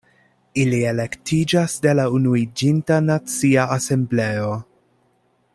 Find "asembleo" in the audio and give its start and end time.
3.79-4.53